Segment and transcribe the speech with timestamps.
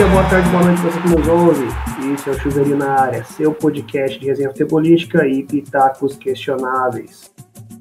[0.00, 1.66] dia, boa tarde, boa noite você que nos ouve.
[2.14, 7.30] Isso é o Chuveirinho na área, seu podcast de resenha futebolística e pitacos questionáveis.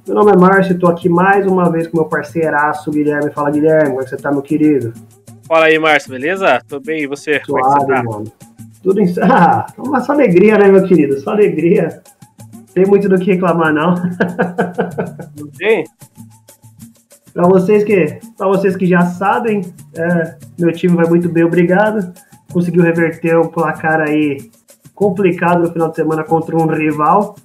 [0.06, 3.32] Meu nome é Márcio, estou aqui mais uma vez com meu parceiraço Guilherme.
[3.32, 4.92] Fala Guilherme, como é que você tá, meu querido?
[5.48, 6.62] Fala aí, Márcio, beleza?
[6.68, 7.42] Tô bem, e você?
[7.46, 8.04] Suave, como é que você tá?
[8.04, 8.34] mano.
[8.84, 9.14] Tudo em...
[9.24, 11.18] Ah, uma só alegria, né, meu querido?
[11.22, 12.02] Só alegria.
[12.74, 13.96] Tem muito do que reclamar, não.
[15.40, 15.86] Não tem?
[17.34, 19.62] Para vocês que, para vocês que já sabem,
[19.96, 22.14] é, meu time vai muito bem, obrigado.
[22.52, 24.50] Conseguiu reverter o placar aí
[24.96, 27.36] complicado no final de semana contra um rival.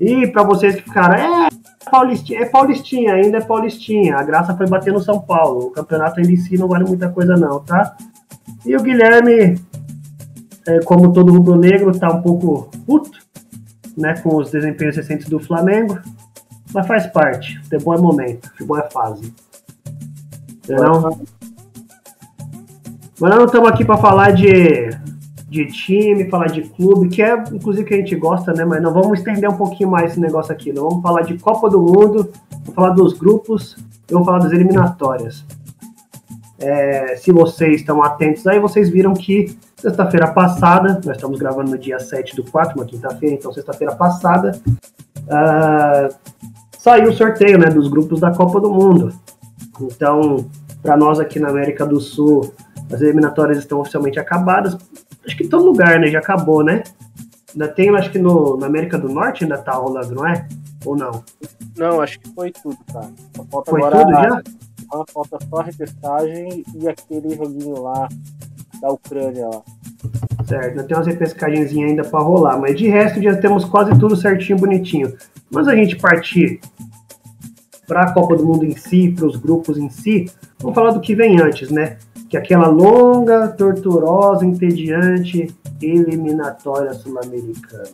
[0.00, 1.48] E para vocês que ficaram, é
[1.90, 4.16] Paulistinha, é Paulistinha, ainda é Paulistinha.
[4.16, 5.66] A graça foi bater no São Paulo.
[5.66, 7.96] O campeonato ainda em si não vale muita coisa não, tá?
[8.64, 9.60] E o Guilherme,
[10.66, 13.18] é, como todo rubro-negro, tá um pouco puto,
[13.96, 15.98] né, com os desempenhos recentes do Flamengo.
[16.72, 17.58] Mas faz parte.
[17.62, 19.32] Futebol é momento, futebol é fase.
[20.68, 21.20] Não?
[23.18, 24.90] Mas nós não estamos aqui para falar de,
[25.48, 28.64] de time, falar de clube, que é inclusive que a gente gosta, né?
[28.64, 30.72] Mas não vamos estender um pouquinho mais esse negócio aqui.
[30.72, 33.76] Não vamos falar de Copa do Mundo, vamos falar dos grupos
[34.08, 35.44] e vamos falar das eliminatórias.
[36.58, 41.78] É, se vocês estão atentos aí, vocês viram que sexta-feira passada, nós estamos gravando no
[41.78, 44.58] dia 7 do 4, uma quinta-feira, então sexta-feira passada,
[45.26, 46.14] uh,
[46.78, 49.12] saiu o sorteio né, dos grupos da Copa do Mundo.
[49.80, 50.48] Então,
[50.82, 52.52] para nós aqui na América do Sul,
[52.92, 54.76] as eliminatórias estão oficialmente acabadas.
[55.24, 56.06] Acho que em todo lugar, né?
[56.08, 56.84] Já acabou, né?
[57.52, 60.46] Ainda tem, acho que no, na América do Norte ainda tá rolando, não é?
[60.84, 61.24] Ou não?
[61.76, 63.08] Não, acho que foi tudo, tá?
[63.50, 64.42] falta foi agora tudo já?
[64.92, 68.08] Uma falta só a repescagem e aquele joguinho lá
[68.80, 69.62] da Ucrânia, ó.
[70.46, 74.58] Certo, tem umas repescagens ainda para rolar, mas de resto já temos quase tudo certinho,
[74.58, 75.12] bonitinho.
[75.50, 76.60] Mas a gente partir
[77.86, 80.30] para a Copa do Mundo em si, para os grupos em si,
[80.60, 81.98] vamos falar do que vem antes, né?
[82.28, 85.52] Que é aquela longa, torturosa, entediante
[85.82, 87.88] eliminatória sul-americana.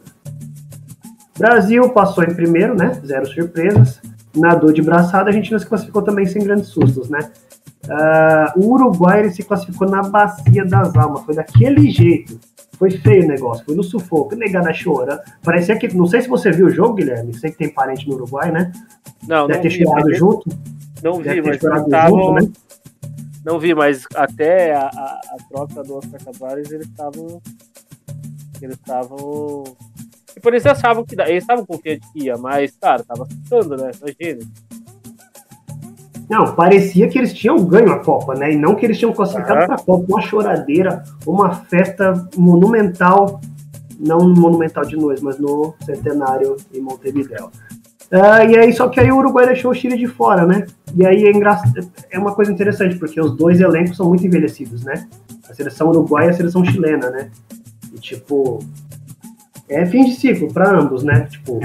[1.39, 3.01] Brasil passou em primeiro, né?
[3.05, 4.01] Zero surpresas.
[4.35, 7.31] Nadou de braçada, a gente não se classificou também sem grandes sustos, né?
[7.85, 12.39] Uh, o Uruguai ele se classificou na Bacia das Almas, foi daquele jeito.
[12.79, 15.23] Foi feio o negócio, foi no sufoco, negada chora.
[15.43, 15.95] Parecia que.
[15.95, 17.35] Não sei se você viu o jogo, Guilherme.
[17.35, 18.73] Sei que tem parente no Uruguai, né?
[19.27, 20.19] Não, Deve não ter vi, chorado mas...
[20.19, 20.49] junto.
[21.03, 22.35] Não vi, mas tavam...
[22.35, 22.53] né?
[23.45, 27.43] Não vi, mas até a, a, a troca do Oscar Tavares, eles estavam.
[28.61, 29.65] Eles estavam.
[30.33, 31.21] Tipo, eles achavam que.
[31.21, 33.91] Eles estavam confiantes que ia, mas, cara, tava assustando, né?
[34.01, 34.49] Imagina.
[36.33, 38.55] Não, parecia que eles tinham ganho a Copa, né?
[38.55, 39.67] E não que eles tinham classificado uhum.
[39.67, 40.07] para a Copa.
[40.09, 43.39] Uma choradeira, uma festa monumental,
[44.01, 47.51] não monumental de nós, mas no centenário em Montevideo.
[48.11, 50.67] Uh, e aí, só que aí o Uruguai deixou o Chile de fora, né?
[50.95, 51.61] E aí é, engra...
[52.11, 55.07] é uma coisa interessante, porque os dois elencos são muito envelhecidos, né?
[55.51, 57.31] A seleção uruguaia e a seleção chilena, né?
[57.93, 58.59] E tipo,
[59.69, 61.27] é fim de ciclo para ambos, né?
[61.31, 61.61] Tipo,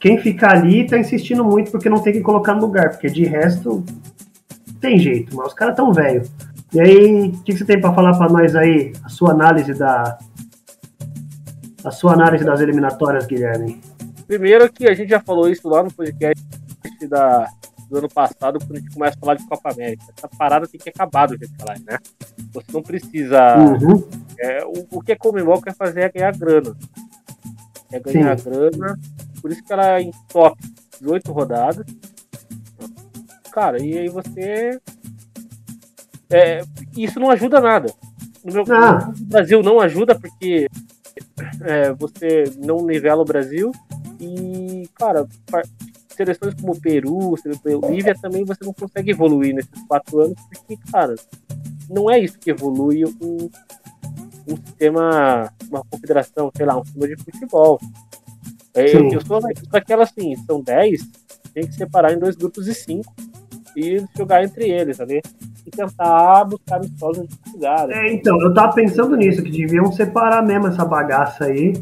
[0.00, 3.24] quem fica ali tá insistindo muito porque não tem que colocar no lugar, porque de
[3.24, 3.84] resto
[4.80, 6.22] tem jeito, mas os caras tão velho.
[6.72, 9.74] E aí, o que, que, você tem para falar para nós aí, a sua análise
[9.74, 10.18] da
[11.84, 13.80] a sua análise das eliminatórias, Guilherme?
[14.26, 16.44] Primeiro que a gente já falou isso lá no podcast
[17.08, 17.48] da,
[17.88, 20.04] do ano passado, quando a gente começa a falar de Copa América.
[20.16, 21.98] Essa parada tem que acabar do jeito que ela é, né?
[22.52, 23.56] Você não precisa.
[23.56, 24.06] Uhum.
[24.38, 26.76] É, o, o que a Comembol quer fazer é ganhar grana.
[27.90, 28.50] É ganhar Sim.
[28.50, 28.98] grana
[29.40, 30.56] por isso que ela é em top
[31.00, 31.86] 18 rodadas.
[33.50, 34.80] Cara, e aí você.
[36.30, 36.60] É,
[36.96, 37.92] isso não ajuda nada.
[38.44, 39.12] No meu ah.
[39.18, 40.68] no Brasil não ajuda porque
[41.62, 43.72] é, você não nivela o Brasil.
[44.20, 45.26] E, cara,
[46.10, 47.36] seleções como Peru,
[47.80, 51.14] Bolívia também você não consegue evoluir nesses quatro anos, porque, cara,
[51.88, 53.48] não é isso que evolui um,
[54.48, 57.80] um sistema, uma confederação, sei lá, um sistema de futebol.
[58.74, 61.00] É, eu, eu, sou daquela assim, são 10,
[61.52, 63.12] tem que separar em dois grupos de 5
[63.76, 65.20] e jogar entre eles, ali.
[65.66, 67.96] E tentar buscar amistosos de lugares.
[67.96, 71.74] É, então, eu tava pensando nisso, que deviam separar mesmo essa bagaça aí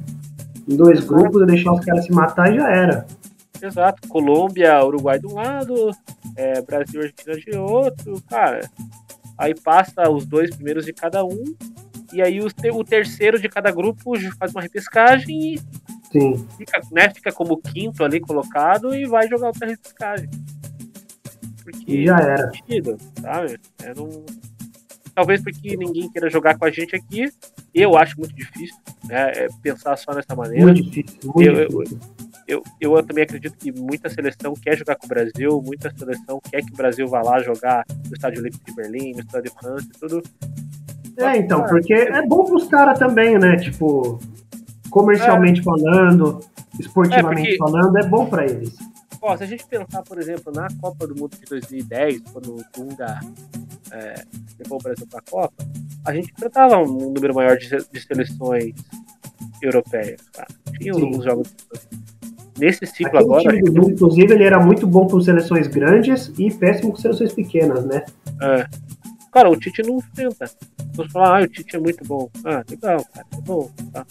[0.69, 1.15] em dois Exato.
[1.15, 3.07] grupos e deixar os caras se matar e já era.
[3.63, 5.91] Exato, Colômbia, Uruguai de um lado,
[6.37, 8.69] é, Brasil e Argentina de outro, cara.
[9.39, 11.45] Aí passa os dois primeiros de cada um,
[12.13, 15.61] e aí o, o terceiro de cada grupo faz uma repescagem e
[16.11, 16.47] Sim.
[16.57, 20.29] Fica, né, fica como quinto ali colocado e vai jogar outra repescagem.
[21.63, 22.51] Porque e já era.
[22.53, 23.59] Sentido, sabe?
[23.83, 24.25] É não...
[25.15, 27.31] Talvez porque ninguém queira jogar com a gente aqui.
[27.75, 30.67] Eu acho muito difícil né, é pensar só dessa maneira.
[30.67, 31.19] Muito difícil.
[31.35, 31.99] Muito eu, difícil.
[32.47, 36.41] Eu, eu, eu, também acredito que muita seleção quer jogar com o Brasil, muita seleção
[36.41, 39.59] quer que o Brasil vá lá jogar no Estádio Olímpico de Berlim, no Estádio de
[39.59, 40.23] França, tudo.
[41.19, 43.57] É, então, porque é bom pros caras também, né?
[43.57, 44.19] Tipo,
[44.91, 45.63] comercialmente é.
[45.63, 46.41] falando,
[46.79, 47.73] esportivamente é porque...
[47.73, 48.77] falando, é bom para eles.
[49.21, 52.65] Ó, se a gente pensar, por exemplo, na Copa do Mundo de 2010, quando o
[52.77, 53.21] Dunga
[53.91, 54.23] é,
[54.59, 55.65] levou o Brasil para a Copa,
[56.05, 58.75] a gente enfrentava um número maior de, de seleções
[59.61, 60.21] europeias.
[60.33, 60.47] Tá?
[60.79, 61.03] Tinha Sim.
[61.03, 61.55] alguns jogos.
[62.59, 63.43] Nesse ciclo Aquele agora.
[63.43, 67.85] Time do inclusive, ele era muito bom com seleções grandes e péssimo com seleções pequenas,
[67.85, 68.05] né?
[68.41, 68.67] É.
[69.31, 70.51] Cara, o Tite não enfrenta.
[70.97, 72.31] Você falar, ah, o Tite é muito bom.
[72.45, 74.07] Ah, legal, cara, é bom, tá?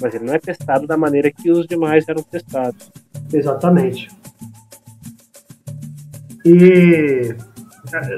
[0.00, 2.90] Mas ele não é testado da maneira que os demais eram testados.
[3.32, 4.08] Exatamente.
[6.44, 7.34] E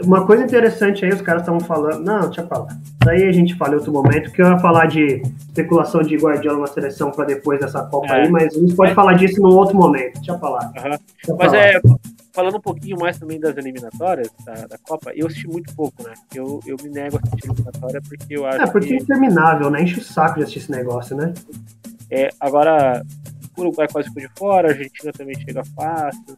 [0.04, 2.04] uma coisa interessante aí, os caras estavam falando.
[2.04, 2.76] Não, deixa eu falar.
[3.04, 6.60] Daí a gente fala em outro momento, que eu ia falar de especulação de Guardiola
[6.60, 8.22] na seleção para depois dessa Copa é.
[8.22, 10.14] aí, mas a gente pode falar disso num outro momento.
[10.14, 10.66] Deixa eu falar.
[10.66, 10.82] Uhum.
[10.82, 10.98] Deixa
[11.28, 11.58] eu mas falar.
[11.58, 11.80] é,
[12.34, 16.12] falando um pouquinho mais também das eliminatórias da, da, Copa, eu assisti muito pouco, né?
[16.34, 18.60] Eu, eu me nego a assistir eliminatória porque eu acho.
[18.60, 18.94] É, porque que...
[18.94, 19.82] é interminável, né?
[19.82, 21.32] Enche o saco de assistir esse negócio, né?
[22.10, 23.02] É, agora,
[23.56, 26.36] o Uruguai quase ficou de fora, a Argentina também chega fácil.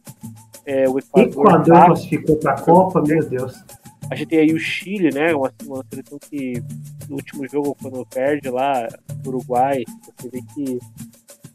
[0.65, 3.63] É, o Equador, Equador tá, classificou para a Copa, meu Deus.
[4.09, 5.33] A gente tem aí o Chile, né?
[5.33, 6.63] Uma, uma seleção que
[7.09, 8.87] no último jogo, quando perde lá
[9.25, 9.83] o Uruguai,
[10.15, 10.79] você vê que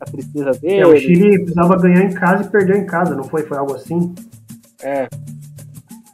[0.02, 0.81] a tristeza dele.
[0.81, 3.43] É, o Chile precisava ganhar em casa e perdeu em casa, não foi?
[3.43, 4.14] Foi algo assim?
[4.82, 5.08] É.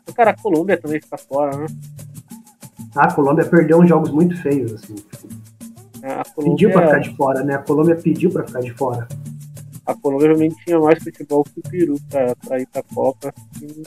[0.08, 1.66] O cara, a Colômbia também fica fora, né?
[2.94, 4.96] Ah, a Colômbia perdeu uns jogos muito feios, assim.
[6.02, 6.56] É, Colômbia...
[6.56, 7.54] Pediu pra ficar de fora, né?
[7.54, 9.06] A Colômbia pediu pra ficar de fora
[9.88, 13.32] a Colômbia realmente tinha mais futebol que o Peru pra, pra ir pra Copa.
[13.62, 13.82] E...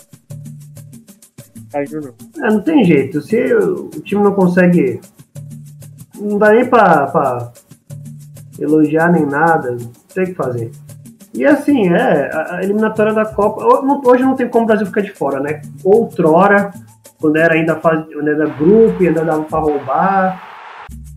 [1.72, 2.44] Caiu não.
[2.44, 3.22] É, não tem jeito.
[3.22, 5.00] Se o time não consegue.
[6.20, 7.54] Não dá nem pra, pra
[8.62, 9.72] elogiar nem nada.
[9.72, 10.72] Não tem o que fazer.
[11.34, 13.64] E assim, é, a eliminatória da Copa.
[14.06, 15.62] Hoje não tem como o Brasil ficar de fora, né?
[15.84, 16.72] Outrora,
[17.20, 20.52] quando era ainda fase, quando era grupo ainda dava pra roubar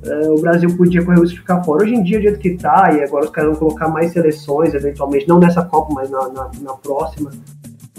[0.06, 1.82] é, o Brasil podia correr o risco de ficar fora.
[1.82, 4.74] Hoje em dia, do jeito que tá, e agora os caras vão colocar mais seleções,
[4.74, 7.30] eventualmente, não nessa Copa, mas na, na, na próxima,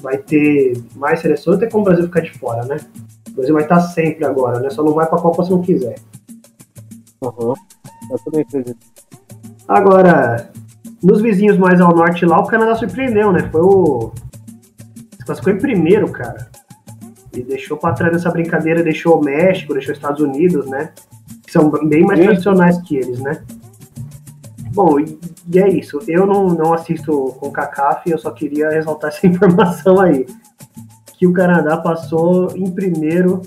[0.02, 2.78] vai ter mais seleções, tem como o Brasil ficar de fora, né?
[3.30, 4.70] O Brasil vai estar sempre agora, né?
[4.70, 5.96] Só não vai pra Copa se não quiser.
[7.22, 7.54] Uhum.
[8.12, 8.95] Eu também acredito.
[9.68, 10.50] Agora,
[11.02, 13.50] nos vizinhos mais ao norte lá, o Canadá surpreendeu, né?
[13.52, 14.12] Foi o.
[15.18, 16.48] Se classificou em primeiro, cara.
[17.34, 20.92] E deixou pra trás essa brincadeira, deixou o México, deixou os Estados Unidos, né?
[21.56, 22.26] são bem mais Sim.
[22.26, 23.42] tradicionais que eles, né?
[24.74, 25.18] Bom, e,
[25.54, 26.00] e é isso.
[26.06, 30.26] Eu não, não assisto com CACAF, eu só queria ressaltar essa informação aí.
[31.18, 33.42] Que o Canadá passou em primeiro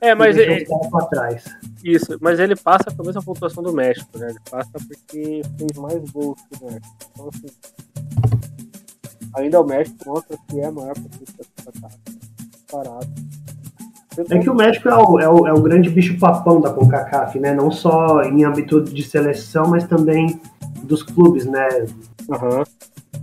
[0.00, 1.44] é, mas ele, para trás.
[1.86, 4.30] Isso, mas ele passa com a mesma pontuação do México, né?
[4.30, 6.96] Ele passa porque fez mais gols que o México.
[7.12, 7.46] Então, assim,
[9.36, 11.88] ainda o México mostra que é a maior potência da
[12.72, 13.06] Parado.
[14.30, 17.54] É que o México é o, é o, é o grande bicho-papão da CONCACAF, né?
[17.54, 20.40] Não só em âmbito de seleção, mas também
[20.82, 21.68] dos clubes, né?
[22.28, 22.64] Uhum.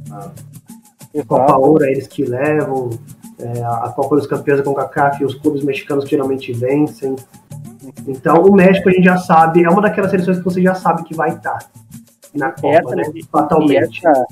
[0.10, 2.92] A Copa Ouro é eles que levam,
[3.40, 7.16] é, a Copa dos Campeões da CONCACAF, os clubes mexicanos geralmente vencem.
[8.08, 11.04] Então, o México a gente já sabe, é uma daquelas seleções que você já sabe
[11.04, 11.60] que vai estar
[12.34, 13.04] na Copa, essa, né?
[13.32, 14.02] Fatalmente.
[14.04, 14.26] E essa,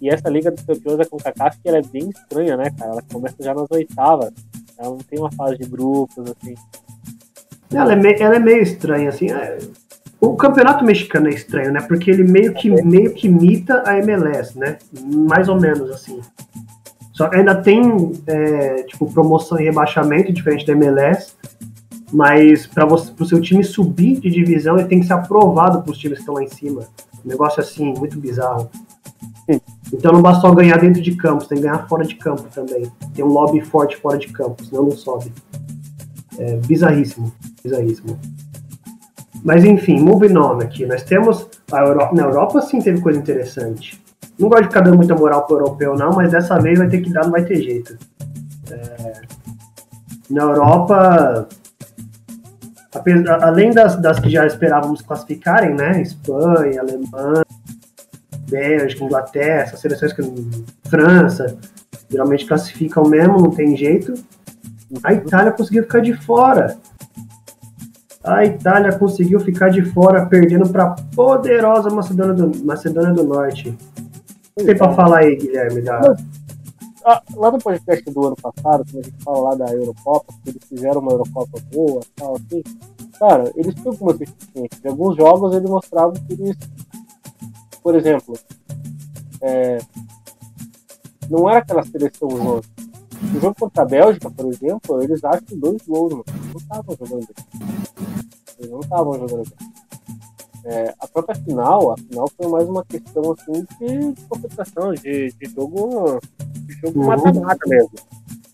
[0.00, 2.92] e essa Liga dos Campeões da CONCACAF, que ela é bem estranha, né, cara?
[2.92, 4.32] Ela começa já nas oitavas.
[4.78, 6.54] Ela não tem uma fase de grupos, assim.
[7.72, 9.30] Ela é, meio, ela é meio estranha, assim.
[9.30, 9.58] É...
[10.20, 11.80] O campeonato mexicano é estranho, né?
[11.82, 14.78] Porque ele meio que, meio que imita a MLS, né?
[15.28, 16.20] Mais ou menos, assim.
[17.12, 21.34] Só que ainda tem, é, tipo, promoção e rebaixamento, diferente da MLS.
[22.14, 25.98] Mas para o seu time subir de divisão, ele tem que ser aprovado para os
[25.98, 26.82] times que estão lá em cima.
[27.24, 28.70] Um negócio assim, muito bizarro.
[29.92, 32.88] Então não basta só ganhar dentro de campo, tem que ganhar fora de campo também.
[33.12, 35.32] Tem um lobby forte fora de campo, senão não sobe.
[36.38, 37.32] É bizarríssimo,
[37.64, 38.16] bizarríssimo.
[39.42, 40.86] Mas enfim, moving on aqui.
[40.86, 42.14] Nós temos a Europa.
[42.14, 44.00] Na Europa sim teve coisa interessante.
[44.38, 47.00] Não gosto de ficar dando muita moral pro europeu, não, mas dessa vez vai ter
[47.00, 47.98] que dar, não vai ter jeito.
[48.70, 49.20] É...
[50.30, 51.48] Na Europa,
[53.40, 56.00] além das, das que já esperávamos classificarem, né?
[56.00, 57.44] Espanha, Alemanha,
[58.48, 60.22] Bélgica, Inglaterra, essas seleções que
[60.88, 61.56] França,
[62.08, 64.14] geralmente classificam mesmo, não tem jeito.
[65.02, 66.76] A Itália conseguiu ficar de fora.
[68.22, 73.76] A Itália conseguiu ficar de fora, perdendo para a poderosa Macedônia do, Macedônia do Norte.
[74.56, 75.82] O que tem para falar aí, Guilherme?
[75.82, 76.16] Da...
[77.04, 80.50] Ah, lá no podcast do ano passado, quando a gente fala lá da Eurocopa, que
[80.50, 82.62] eles fizeram uma Eurocopa boa tal, assim,
[83.18, 84.84] cara, eles tinham algumas deficiências.
[84.84, 86.56] Em alguns jogos eles mostravam que eles
[87.84, 88.34] por exemplo,
[89.42, 89.78] é,
[91.28, 92.62] não era aquela seleção zona.
[93.30, 96.24] No jogo contra a Bélgica, por exemplo, eles acham dois gols, mano.
[96.48, 97.28] Não estavam jogando.
[98.58, 99.68] Eles não estavam jogando bem.
[100.64, 105.54] É, a própria final, a final foi mais uma questão assim de concentração, de, de
[105.54, 106.18] jogo
[106.72, 107.06] jogo uhum.
[107.06, 107.90] mata-mata mesmo.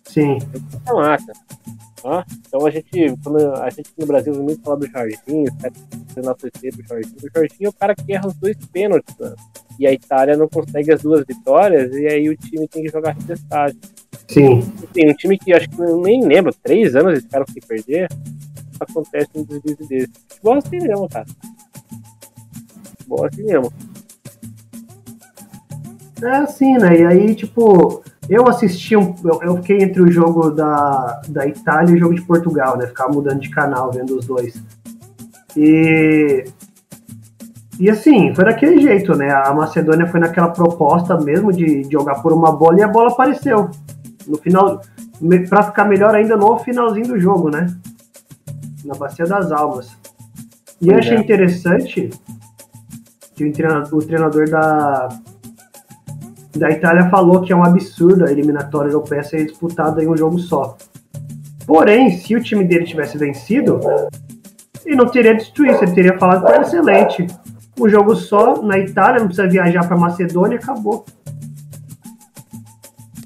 [0.04, 0.38] Sim.
[0.84, 1.32] Mata-mata.
[2.02, 2.24] Tá?
[2.46, 5.44] Então a gente, quando a gente no Brasil muito falar do Jorginho,
[6.16, 7.16] na torcer do Jorginho.
[7.22, 9.34] O Jorginho é o cara que erra os dois pênaltis, né?
[9.78, 13.12] E a Itália não consegue as duas vitórias, e aí o time tem que jogar
[13.12, 13.78] repescagem.
[14.28, 14.62] Sim.
[14.92, 18.08] Tem um time que acho que eu nem lembro, três anos eles ficaram sem perder,
[18.78, 20.10] acontece um desvio desse.
[20.28, 21.26] Futebol assim mesmo, cara.
[22.96, 23.72] Futebol assim mesmo.
[26.22, 27.00] É assim, né?
[27.00, 29.14] E aí, tipo, eu assisti um.
[29.24, 32.86] Eu, eu, fiquei entre o jogo da, da Itália e o jogo de Portugal, né?
[32.86, 34.62] Ficava mudando de canal vendo os dois.
[35.56, 36.44] E.
[37.78, 39.30] E assim, foi daquele jeito, né?
[39.32, 43.10] A Macedônia foi naquela proposta mesmo de, de jogar por uma bola e a bola
[43.10, 43.70] apareceu.
[44.26, 44.82] No final,
[45.48, 47.74] para ficar melhor ainda no finalzinho do jogo, né?
[48.84, 49.96] Na Bacia das Almas.
[50.80, 51.20] E eu achei é.
[51.20, 52.10] interessante
[53.34, 55.08] que o treinador, o treinador da,
[56.58, 60.38] da Itália falou que é um absurdo a eliminatória europeia ser disputada em um jogo
[60.38, 60.76] só.
[61.66, 63.80] Porém, se o time dele tivesse vencido,
[64.84, 67.26] ele não teria destruído, ele teria falado que era excelente.
[67.78, 71.04] Um jogo só na Itália, não precisa viajar para Macedônia, acabou.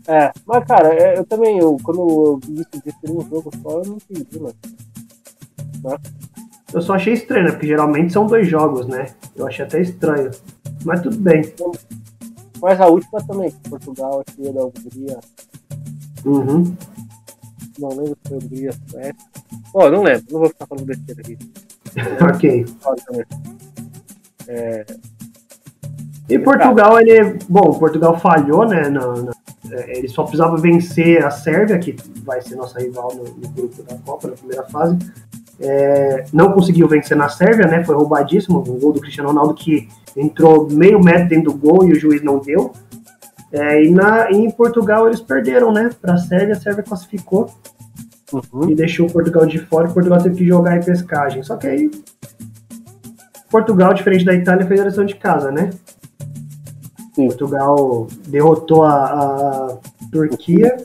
[0.06, 3.50] É, mas cara, é, eu também, eu, quando eu vi isso de ter um jogo
[3.62, 4.54] só, eu não entendi, mano.
[5.82, 5.96] Né?
[6.72, 7.52] Eu só achei estranho, né?
[7.52, 9.06] Porque geralmente são dois jogos, né?
[9.34, 10.30] Eu achei até estranho.
[10.84, 11.42] Mas tudo bem.
[12.64, 15.20] Mas a última também, Portugal, aqui da Hungria.
[16.24, 16.74] Uhum.
[17.78, 19.14] Não lembro se foi Hungria, Suécia.
[19.74, 21.38] Ó, oh, não lembro, não vou ficar falando besteira aqui.
[22.24, 22.64] ok.
[24.48, 24.86] É...
[26.26, 27.38] E Portugal, ele.
[27.50, 28.88] Bom, Portugal falhou, né?
[28.88, 29.32] Na, na,
[29.70, 33.82] é, ele só precisava vencer a Sérvia, que vai ser nossa rival no, no grupo
[33.82, 34.96] da Copa, na primeira fase.
[35.60, 37.84] É, não conseguiu vencer na Sérvia, né?
[37.84, 38.60] Foi roubadíssimo.
[38.60, 42.22] Um gol do Cristiano Ronaldo que entrou meio metro dentro do gol e o juiz
[42.22, 42.72] não deu.
[43.52, 45.90] É, e, na, e em Portugal eles perderam, né?
[46.00, 47.48] Para a Sérvia, a Sérvia classificou
[48.32, 48.68] uhum.
[48.70, 49.88] e deixou o Portugal de fora.
[49.88, 51.42] E Portugal teve que jogar em pescagem.
[51.42, 51.90] Só que aí
[53.50, 55.70] Portugal, diferente da Itália, fez a lição de casa, né?
[57.14, 57.28] Sim.
[57.28, 59.78] Portugal derrotou a, a
[60.10, 60.76] Turquia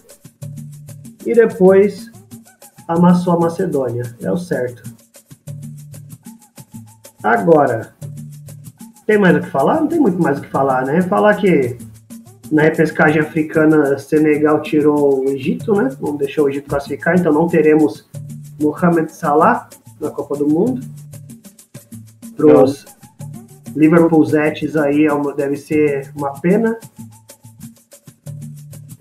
[1.25, 2.08] e depois
[2.89, 4.03] amassou a Macedônia.
[4.19, 4.83] É o certo.
[7.23, 7.93] Agora,
[9.05, 9.79] tem mais o que falar?
[9.79, 11.01] Não tem muito mais o que falar, né?
[11.03, 11.77] Falar que
[12.51, 15.95] na repescagem africana, Senegal tirou o Egito, né?
[16.01, 18.09] Não deixou o Egito classificar, então não teremos
[18.59, 19.69] Mohamed Salah
[20.01, 20.81] na Copa do Mundo.
[22.35, 22.85] Para os
[23.75, 26.79] Liverpool Zetes aí é deve ser uma pena.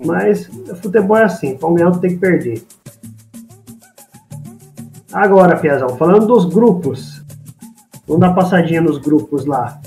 [0.04, 2.62] Mas o futebol é assim, Palmeiras tem que perder.
[5.12, 7.25] Agora, Piazão, falando dos grupos.
[8.07, 9.81] Vamos dar passadinha nos grupos lá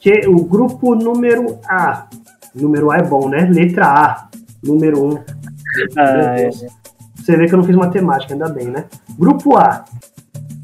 [0.00, 2.08] que o grupo número A,
[2.54, 3.44] número A é bom, né?
[3.44, 4.28] Letra A,
[4.64, 5.10] número 1.
[5.10, 5.18] Um.
[5.96, 6.50] Ah, é.
[6.50, 8.86] Você vê que eu não fiz matemática, ainda bem, né?
[9.18, 9.84] Grupo A,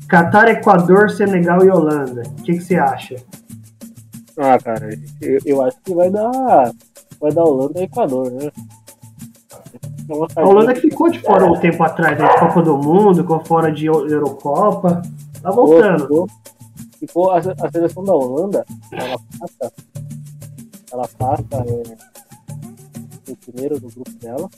[0.08, 2.22] Catar, Equador, Senegal e Holanda.
[2.26, 3.16] O que, que você acha?
[4.38, 4.88] Ah, cara,
[5.20, 6.72] eu, eu, acho que vai dar,
[7.20, 8.50] vai dar Holanda e Equador, né?
[10.36, 12.26] A Holanda que ficou de fora um tempo atrás, né?
[12.28, 15.02] De Copa do Mundo, ficou fora de Eurocopa.
[15.42, 16.02] Tá voltando.
[16.02, 16.28] Ficou,
[16.98, 19.72] ficou a, a seleção da Holanda, ela passa,
[20.92, 24.48] ela passa é, em primeiro do grupo dela,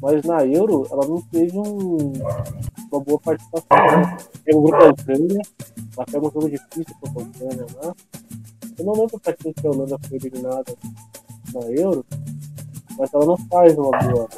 [0.00, 2.12] mas na Euro ela não teve um,
[2.90, 3.66] uma boa participação.
[3.70, 4.16] Né?
[4.44, 5.42] Tem um grupo da Ucrânia,
[5.96, 7.94] ela pega um jogo difícil contra a Ucrânia lá.
[8.78, 10.74] Eu não lembro pra quem que a Holanda foi eliminada
[11.52, 12.04] na Euro,
[13.00, 14.28] mas ela não faz uma boa.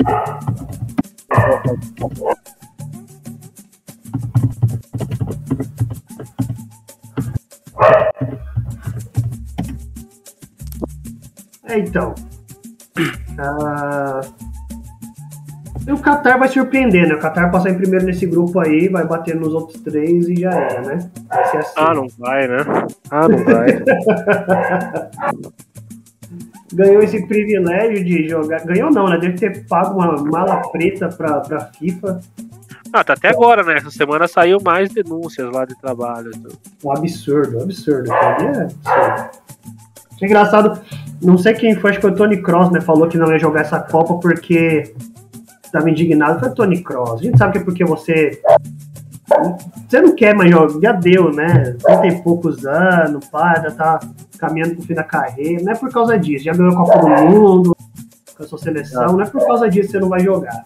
[11.65, 12.15] É, então.
[13.33, 14.21] Uh,
[15.93, 17.15] o Qatar vai surpreender, né?
[17.15, 20.53] O Qatar passar em primeiro nesse grupo aí, vai bater nos outros três e já
[20.53, 21.11] era, né?
[21.29, 21.75] Vai ser assim.
[21.77, 22.59] Ah, não vai, né?
[23.11, 23.67] Ah, não vai.
[26.73, 28.65] Ganhou esse privilégio de jogar.
[28.65, 29.19] Ganhou não, né?
[29.19, 32.21] Deve ter pago uma mala preta pra, pra FIFA.
[32.93, 33.77] Ah, tá até agora, né?
[33.77, 36.31] Essa semana saiu mais denúncias lá de trabalho.
[36.35, 36.53] Então.
[36.85, 38.13] Um absurdo, um absurdo.
[38.13, 38.75] É absurdo.
[40.21, 40.81] É engraçado,
[41.21, 42.81] não sei quem foi, acho que foi o Tony Cross, né?
[42.81, 44.95] Falou que não ia jogar essa Copa porque
[45.65, 46.39] estava indignado.
[46.39, 47.21] Foi o Tony Cross.
[47.21, 48.41] A gente sabe que é porque você.
[49.89, 51.77] Você não quer mais jogar, já deu, né?
[52.01, 54.01] Tem poucos anos, pá, já tá
[54.39, 55.63] caminhando pro fim da carreira.
[55.63, 56.45] Não é por causa disso.
[56.45, 57.77] Já ganhou a Copa do Mundo
[58.37, 60.65] com a sua seleção, não é por causa disso que você não vai jogar.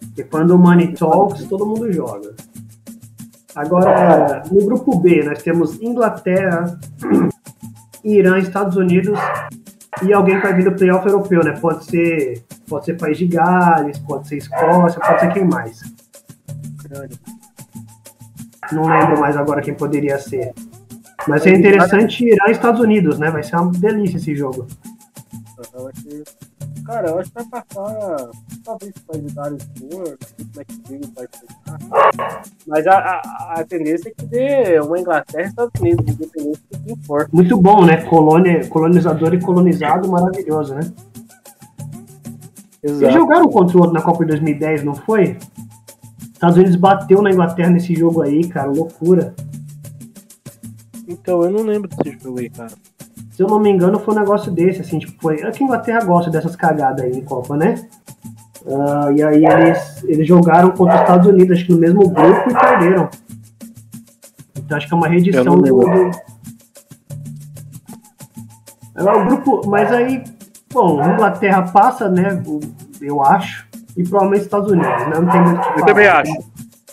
[0.00, 2.34] Porque quando o Money Talks, todo mundo joga.
[3.54, 6.78] Agora, no grupo B, nós temos Inglaterra,
[8.04, 9.18] Irã, Estados Unidos
[10.02, 11.52] e alguém que vai vir do playoff europeu, né?
[11.60, 15.80] Pode ser, pode ser País de Gales, pode ser Escócia, pode ser quem mais.
[18.72, 20.52] Não lembro mais agora quem poderia ser.
[21.28, 23.30] Mas é interessante Irã e Estados Unidos, né?
[23.30, 24.66] Vai ser uma delícia esse jogo.
[26.84, 28.30] Cara, eu acho que vai passar.
[28.62, 32.42] Talvez vai dar o for, não sei como é que o vai ficar.
[32.66, 36.78] Mas a, a, a, tendência é que dê uma Inglaterra e Estados Unidos, independente de
[36.80, 37.28] quem for.
[37.32, 38.02] Muito bom, né?
[38.02, 40.80] Colônia, colonizador e colonizado, maravilhoso, né?
[42.82, 43.04] Exato.
[43.04, 45.38] Eles jogaram contra o outro na Copa de 2010, não foi?
[46.44, 49.34] Estados Unidos bateu na Inglaterra nesse jogo aí, cara, loucura.
[51.08, 52.72] Então, eu não lembro desse jogo aí, cara.
[53.30, 55.40] Se eu não me engano, foi um negócio desse, assim, tipo, foi.
[55.40, 57.86] É que a Inglaterra gosta dessas cagadas aí em Copa, né?
[58.64, 62.50] Uh, e aí eles, eles jogaram contra os Estados Unidos, acho que no mesmo grupo
[62.50, 63.08] e perderam.
[64.56, 66.10] Então acho que é uma reedição do, do.
[68.94, 69.62] Agora, o grupo.
[69.66, 70.24] Mas aí,
[70.72, 72.42] bom, Inglaterra passa, né?
[73.00, 73.63] Eu acho.
[73.96, 75.20] E provavelmente Estados Unidos, né?
[75.20, 76.32] Não tem muito Eu também acho.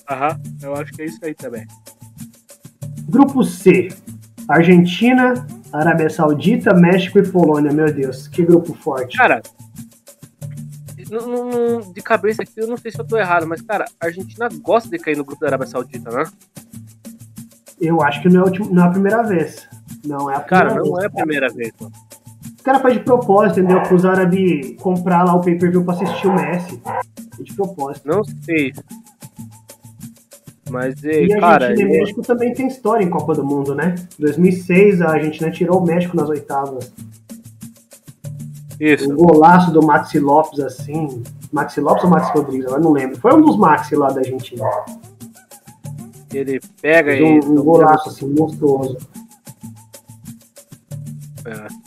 [0.10, 1.66] Aham, eu acho que é isso aí também.
[3.10, 3.90] Grupo C.
[4.48, 7.72] Argentina, Arábia Saudita, México e Polônia.
[7.72, 9.18] Meu Deus, que grupo forte.
[9.18, 9.42] Cara,
[11.94, 14.90] de cabeça aqui, eu não sei se eu tô errado, mas, cara, a Argentina gosta
[14.90, 16.24] de cair no grupo da Arábia Saudita, né?
[17.80, 19.68] Eu acho que não é, último, não é a primeira vez.
[20.06, 21.04] Não é a primeira Cara, não vez.
[21.04, 21.94] é a primeira vez, mano.
[22.62, 23.82] Os caras fazem de propósito, entendeu?
[23.82, 26.80] Para os árabes comprar lá o pay-per-view pra assistir o Messi.
[27.40, 28.08] De propósito.
[28.08, 28.72] Não sei.
[30.70, 33.74] Mas, e, e cara, a Argentina e México também tem história em Copa do Mundo,
[33.74, 33.96] né?
[34.20, 36.94] Em 2006 a Argentina tirou o México nas oitavas.
[38.80, 39.12] Isso.
[39.12, 41.24] O golaço do Maxi Lopes, assim.
[41.52, 42.68] Maxi Lopes ou Maxi Rodrigues?
[42.68, 43.20] Agora não lembro.
[43.20, 44.64] Foi um dos Maxi lá da Argentina.
[46.32, 47.24] Ele pega e.
[47.24, 49.00] Um, um golaço, assim, monstruoso.
[51.44, 51.81] É.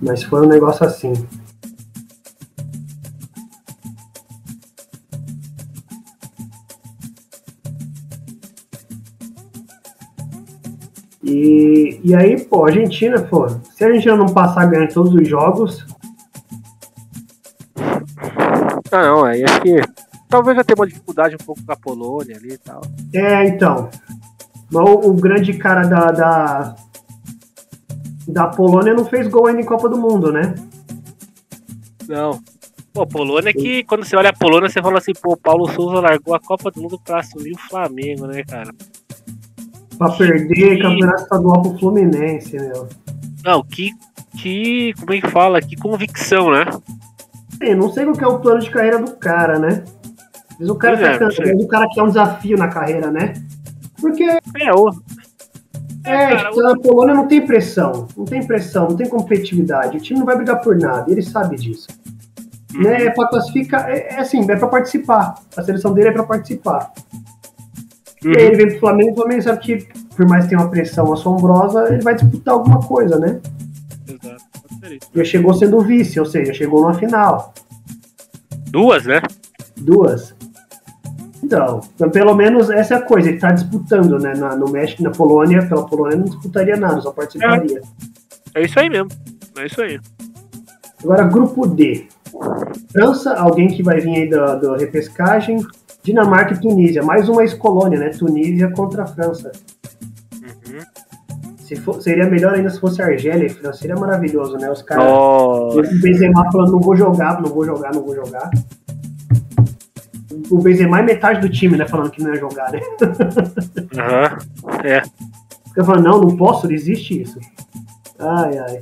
[0.00, 1.12] Mas foi um negócio assim.
[11.22, 15.28] E, e aí, pô, a Argentina, pô, se a Argentina não passar ganhando todos os
[15.28, 15.86] jogos.
[18.90, 19.80] Ah, não, aí acho que
[20.28, 22.80] talvez vai ter uma dificuldade um pouco com a Polônia ali e tal.
[23.14, 23.88] É, então.
[24.72, 26.76] O, o grande cara da, da,
[28.32, 30.54] da Polônia não fez gol ainda em Copa do Mundo, né?
[32.08, 32.40] Não.
[32.92, 36.34] Pô, Polônia que quando você olha a Polônia, você fala assim, pô, Paulo Souza largou
[36.34, 38.72] a Copa do Mundo pra assumir o Flamengo, né, cara?
[39.96, 40.82] Pra perder que...
[40.82, 42.88] campeonato estadual pro Fluminense, meu.
[43.44, 43.90] Não, que,
[44.38, 44.92] que.
[44.98, 45.60] Como é que fala?
[45.60, 46.64] Que convicção, né?
[47.62, 49.84] Sim, não sei qual que é o plano de carreira do cara, né?
[50.58, 53.34] Mas o cara, tá é, cansado, o cara quer um desafio na carreira, né?
[54.00, 54.24] Porque.
[54.24, 54.90] É, o...
[56.04, 56.68] É, é cara, tipo, o...
[56.68, 59.96] a Polônia não tem pressão, não tem pressão, não tem competitividade.
[59.96, 61.88] O time não vai brigar por nada, ele sabe disso.
[62.74, 62.82] Uhum.
[62.82, 65.34] Né, é pra classificar, é, é assim, é pra participar.
[65.56, 66.92] A seleção dele é pra participar.
[68.24, 68.32] Uhum.
[68.32, 70.70] E aí ele vem pro Flamengo, o Flamengo sabe que, por mais que tenha uma
[70.70, 73.40] pressão assombrosa, ele vai disputar alguma coisa, né?
[74.06, 74.50] Exato.
[75.14, 77.52] Já chegou sendo vice, ou seja, chegou na final.
[78.70, 79.20] Duas, né?
[79.76, 80.34] Duas.
[81.42, 84.34] Então, então, pelo menos essa é a coisa, ele tá disputando, né?
[84.36, 87.80] Na, no México, na Polônia, pela Polônia não disputaria nada, só participaria.
[88.54, 89.10] É, é isso aí mesmo.
[89.58, 89.98] É isso aí.
[91.02, 92.06] Agora, grupo D.
[92.92, 95.64] França, alguém que vai vir aí da, da repescagem,
[96.02, 98.10] Dinamarca e Tunísia, mais uma ex-colônia, né?
[98.10, 99.50] Tunísia contra a França.
[100.34, 100.80] Uhum.
[101.58, 104.70] Se for, seria melhor ainda se fosse Argélia e França, seria maravilhoso, né?
[104.70, 105.04] Os caras.
[105.06, 105.78] Oh.
[105.78, 108.50] O Benzema falando, não vou jogar, não vou jogar, não vou jogar.
[110.48, 111.86] O Benzema é metade do time, né?
[111.86, 112.80] Falando que não ia jogar, né?
[113.96, 114.70] Aham, uhum.
[114.84, 115.02] é.
[115.68, 117.38] Fica falando, não, não posso, existe isso.
[118.18, 118.80] Ai, ai.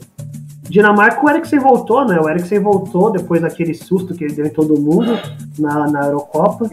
[0.69, 2.19] Dinamarca, o Eriksen voltou, né?
[2.21, 5.19] O Eriksen voltou depois daquele susto que ele deu em todo mundo
[5.59, 6.65] na, na Eurocopa.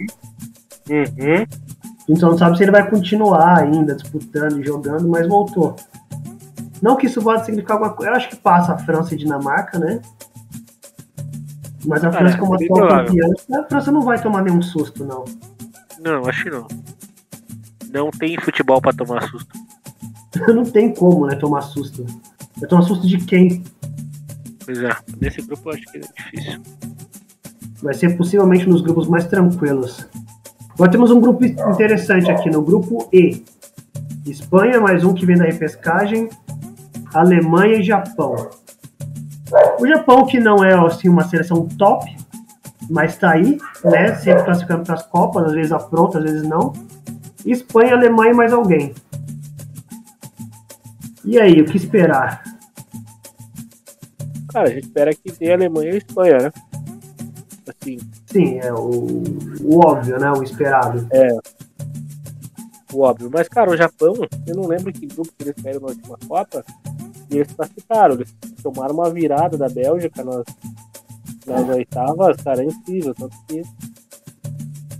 [0.90, 1.46] Uhum.
[2.08, 5.76] Então não sabe se ele vai continuar ainda disputando e jogando, mas voltou.
[6.82, 8.12] Não que isso vá significar alguma coisa.
[8.12, 10.02] Eu acho que passa a França e Dinamarca, né?
[11.88, 15.26] Mas a França, como atual campeã, a França não vai tomar nenhum susto, não.
[16.00, 16.68] Não, acho que não.
[17.92, 19.54] Não tem futebol para tomar susto.
[20.54, 22.06] não tem como, né, tomar susto.
[22.58, 23.64] Vai tomar susto de quem?
[24.66, 24.90] Pois é,
[25.22, 26.62] nesse grupo eu acho que é difícil.
[27.82, 30.08] Vai ser possivelmente nos grupos mais tranquilos.
[30.74, 33.44] Agora temos um grupo interessante aqui, no grupo E.
[34.26, 36.30] Espanha, mais um que vem da repescagem,
[37.14, 38.50] Alemanha e Japão.
[39.80, 42.06] O Japão, que não é assim, uma seleção top,
[42.90, 44.16] mas tá aí, né?
[44.16, 46.74] Sempre classificando para as Copas, às vezes apronta, às vezes não.
[47.46, 48.94] Espanha, Alemanha e mais alguém.
[51.24, 52.44] E aí, o que esperar?
[54.52, 56.52] Cara, a gente espera que tenha Alemanha e Espanha, né?
[57.68, 57.98] Assim.
[58.28, 59.24] Sim, é o,
[59.62, 60.32] o óbvio, né?
[60.32, 61.08] O esperado.
[61.12, 61.28] É.
[62.94, 63.30] O óbvio.
[63.34, 64.14] Mas, cara, o Japão,
[64.48, 66.64] eu não lembro que grupo que eles saíram na última Copa,
[67.36, 68.16] e eles classificaram.
[68.16, 70.46] Eles tomaram uma virada da Bélgica nas,
[71.46, 73.14] nas oitavas, cara, é incrível.
[73.14, 73.62] Tanto que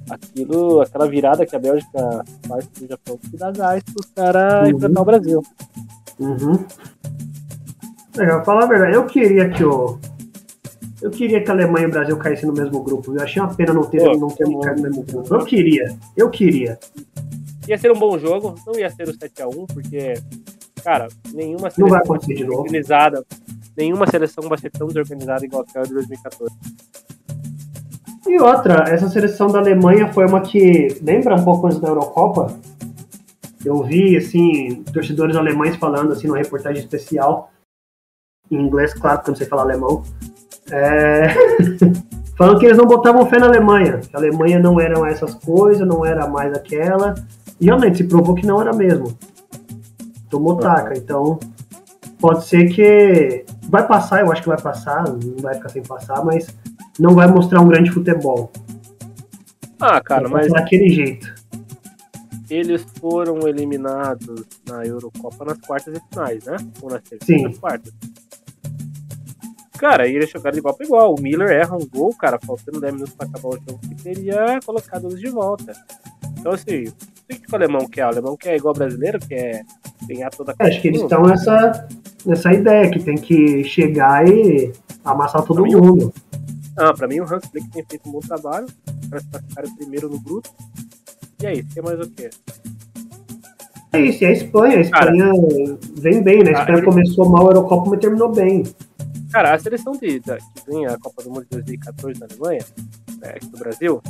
[0.10, 4.76] aquilo, aquela virada que a Bélgica faz pro Japão que dá gás pros caras uhum.
[4.76, 5.44] enfrentar o Brasil.
[6.20, 6.66] Uhum.
[8.16, 9.98] Legal, falar a verdade, eu queria que o.
[11.02, 13.14] Eu queria que a Alemanha e o Brasil caíssem no mesmo grupo.
[13.14, 15.36] Eu achei uma pena não ter, Pô, não ter caído no mesmo grupo.
[15.36, 16.80] Eu queria, eu queria.
[17.68, 20.14] Ia ser um bom jogo, não ia ser o 7x1, porque,
[20.86, 22.60] cara, nenhuma seleção não vai acontecer de novo.
[22.60, 23.26] organizada,
[23.76, 26.54] nenhuma seleção vai ser tão desorganizada igual a de 2014.
[28.28, 32.56] E outra, essa seleção da Alemanha foi uma que lembra um pouco antes da Eurocopa.
[33.64, 37.52] Eu vi, assim, torcedores alemães falando, assim, numa reportagem especial,
[38.52, 40.04] em inglês, claro, porque eu não sei falar alemão,
[40.72, 41.30] é...
[42.38, 45.88] falando que eles não botavam fé na Alemanha, que a Alemanha não era essas coisas,
[45.88, 47.16] não era mais aquela,
[47.60, 49.18] e realmente se provou que não era mesmo.
[50.36, 51.40] Tomou taca, então
[52.20, 56.26] pode ser que vai passar, eu acho que vai passar, não vai ficar sem passar,
[56.26, 56.54] mas
[57.00, 58.52] não vai mostrar um grande futebol.
[59.80, 61.34] Ah, cara, mas daquele jeito.
[62.50, 66.58] Eles foram eliminados na Eurocopa nas quartas e finais, né?
[66.82, 67.54] Ou nas Sim.
[67.54, 67.94] quartas.
[69.78, 71.16] Cara, eles jogaram de igual para igual.
[71.16, 74.60] O Miller erra um gol, cara, faltando 10 minutos para acabar o jogo, que teria
[74.66, 75.72] colocado eles de volta.
[76.38, 78.06] Então, assim, o que o alemão quer?
[78.06, 79.66] O alemão quer igual brasileiro, quer
[80.08, 81.88] ganhar toda a é, Acho que eles estão nessa,
[82.26, 84.72] nessa ideia que tem que chegar e
[85.04, 86.06] amassar todo pra mundo.
[86.06, 86.12] Mim,
[86.78, 88.68] ah, pra mim o Hans Flick tem feito um bom trabalho
[89.10, 90.50] para se classificar primeiro no grupo.
[91.42, 92.30] E aí, tem mais o quê?
[93.94, 94.78] É isso, e a Espanha.
[94.78, 96.56] A Espanha cara, vem bem, né?
[96.56, 98.64] A Espanha começou mal a Eurocopa, mas terminou bem.
[99.32, 102.66] Cara, a seleção de, da, que ganha a Copa do Mundo de 2014 na Alemanha,
[103.22, 104.02] é, aqui do Brasil,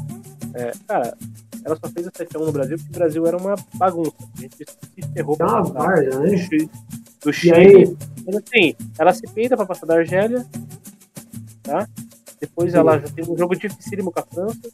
[0.56, 1.18] é, cara,
[1.66, 4.14] ela só fez a 7x1 no Brasil porque o Brasil era uma bagunça.
[4.38, 6.70] A gente se ferrou pra uma barra, né?
[7.22, 7.98] Do Chile.
[8.26, 10.46] Mas assim, ela se peida pra passar da Argélia,
[11.64, 11.88] tá?
[12.40, 12.78] Depois Sim.
[12.78, 14.70] ela já tem um jogo dificílimo com a França.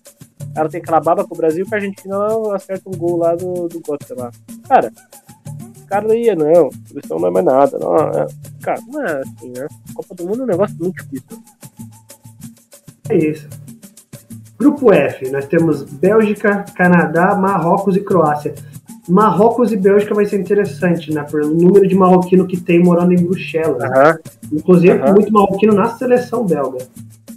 [0.56, 3.36] Ela tem aquela baba com o Brasil que a Argentina ela acerta um gol lá
[3.36, 4.32] do, do Gotcha lá.
[4.68, 4.92] Cara,
[5.88, 6.70] cara não ia, não.
[6.86, 7.80] Seleção não é mais nada.
[7.80, 8.28] Não, é,
[8.62, 9.68] cara, não é assim, né?
[9.94, 11.44] Copa do Mundo é um negócio muito difícil.
[13.10, 13.61] É isso.
[14.62, 18.54] Grupo F, nós temos Bélgica, Canadá, Marrocos e Croácia.
[19.10, 21.24] Marrocos e Bélgica vai ser interessante, né?
[21.24, 23.82] Pelo número de marroquino que tem morando em Bruxelas.
[23.82, 24.60] Uhum.
[24.60, 25.14] Inclusive, uhum.
[25.14, 26.78] muito marroquino na seleção belga.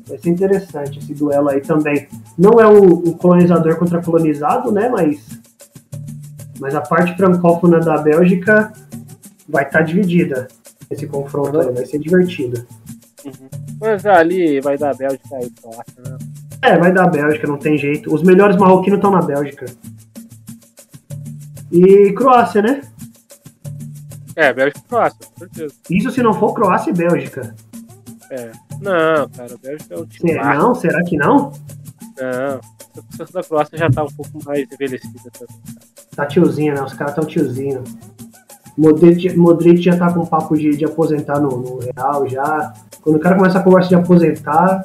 [0.07, 2.07] Vai ser interessante esse duelo aí também.
[2.37, 4.91] Não é o, o colonizador contra colonizado, né?
[4.91, 5.27] Mas,
[6.61, 8.71] mas a parte francófona da Bélgica
[9.49, 10.47] vai estar tá dividida.
[10.91, 11.69] Esse confronto uhum.
[11.69, 12.67] aí vai ser divertido.
[13.25, 13.49] Uhum.
[13.81, 16.19] Mas ali vai dar Bélgica aí, Croácia, né?
[16.65, 18.13] É, vai dar Bélgica, não tem jeito.
[18.13, 19.67] Os melhores marroquinos estão na Bélgica.
[21.71, 22.81] E Croácia, né?
[24.35, 25.75] É, Bélgica e Croácia, com certeza.
[25.91, 27.55] Isso se não for Croácia e Bélgica.
[28.31, 28.51] É.
[28.81, 30.33] Não, cara, a Bélgica é o time.
[30.33, 30.75] Será, não?
[30.75, 31.53] Será que não?
[32.19, 32.61] Não.
[32.97, 35.57] A seleção da Croácia já tá um pouco mais envelhecida também.
[36.17, 36.83] Tá tiozinho, né?
[36.83, 37.85] Os caras tão tiozinho.
[38.77, 42.73] Modric, Modric já tá com papo de, de aposentar no, no, Real já.
[43.03, 44.83] Quando o cara começa a conversa de aposentar,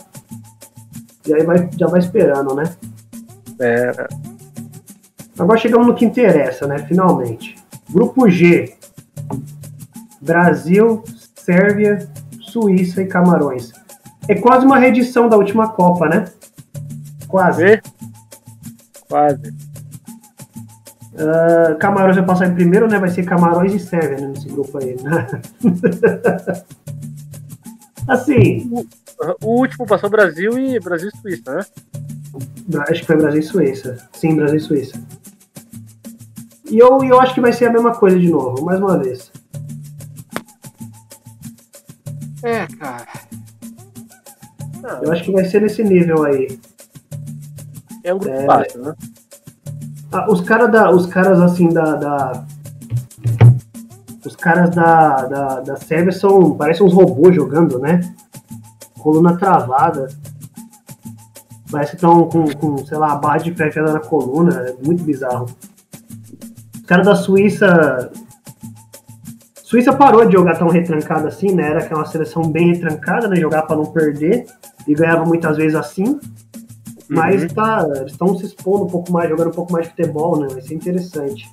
[1.29, 2.63] e aí vai, já vai esperando, né?
[3.59, 4.07] É.
[5.37, 6.79] Agora chegamos no que interessa, né?
[6.79, 7.55] Finalmente.
[7.89, 8.73] Grupo G.
[10.21, 11.03] Brasil,
[11.35, 12.09] Sérvia,
[12.41, 13.71] Suíça e Camarões.
[14.27, 16.25] É quase uma reedição da última Copa, né?
[17.27, 17.63] Quase.
[17.63, 17.81] E?
[19.07, 19.53] Quase.
[21.13, 22.97] Uh, Camarões vai passar em primeiro, né?
[22.97, 24.95] Vai ser Camarões e Sérvia né, nesse grupo aí.
[25.01, 25.27] Né?
[28.09, 28.69] assim.
[28.71, 28.85] O,
[29.45, 32.83] o, último passou Brasil e Brasil e Suíça, né?
[32.87, 34.09] Acho que foi Brasil e Suíça.
[34.13, 35.01] Sim, Brasil e Suíça.
[36.69, 39.31] E eu, eu acho que vai ser a mesma coisa de novo, mais uma vez.
[42.43, 43.07] É, cara.
[44.81, 46.59] Não, eu acho que vai ser nesse nível aí.
[48.03, 48.45] É um grupo é...
[48.45, 48.95] fácil, né?
[50.11, 50.89] Ah, os caras da.
[50.89, 51.95] Os caras assim da.
[51.95, 52.45] da...
[54.39, 56.55] Caras da, da, da Sérvia são.
[56.55, 58.01] parecem uns robôs jogando, né?
[58.99, 60.07] Coluna travada.
[61.71, 64.69] Parece que estão com, com, sei lá, a barra de pé na coluna.
[64.69, 65.45] É muito bizarro.
[66.75, 68.11] Os caras da Suíça
[69.69, 71.67] Suíça parou de jogar tão retrancada assim, né?
[71.69, 73.35] Era aquela seleção bem retrancada, né?
[73.35, 74.47] Jogar para não perder
[74.87, 76.19] e ganhava muitas vezes assim.
[77.07, 77.49] Mas uhum.
[77.49, 80.47] tá, eles estão se expondo um pouco mais, jogando um pouco mais de futebol, né?
[80.49, 81.47] Vai ser interessante.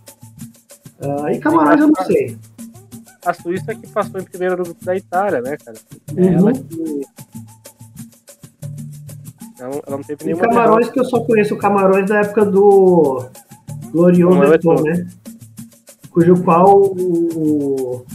[0.99, 2.38] Uh, e Camarões eu não sei.
[3.27, 5.77] A Suíça que passou em primeiro no grupo da Itália, né, cara?
[6.17, 6.33] É uhum.
[6.33, 7.01] Ela que.
[9.59, 10.45] Ela, ela não teve nenhuma.
[10.45, 13.27] E Camarões que eu só conheço o Camarões da época do
[13.91, 15.09] Glorioso Beton, né?
[16.11, 18.07] Cujo qual o, o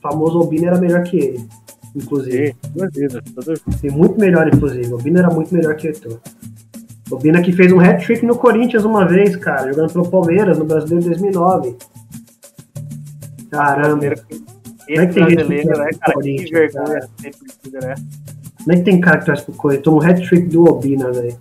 [0.00, 1.48] famoso Obina era melhor que ele,
[1.94, 2.54] inclusive.
[2.92, 4.92] Sim, Sim, muito melhor, inclusive.
[4.92, 6.20] O Obina era muito melhor que o
[7.10, 10.64] O Obina que fez um hat-trick no Corinthians uma vez, cara, jogando pelo Palmeiras no
[10.64, 11.76] Brasileiro 2009.
[13.50, 14.14] Caramba.
[14.92, 16.20] Esse é que tem brasileiro, né, cara?
[16.20, 17.00] Que vergonha
[17.72, 17.94] né?
[18.58, 19.84] Como é que tem cara que traz pro Corinthians?
[19.84, 21.36] Toma um hat-trick do Obina, velho.